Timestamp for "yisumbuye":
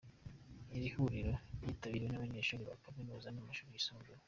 3.75-4.19